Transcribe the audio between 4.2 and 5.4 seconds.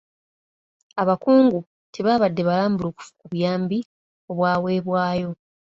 obwaweebwayo.